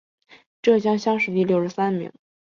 [0.63, 2.11] 浙江乡试第六十三名。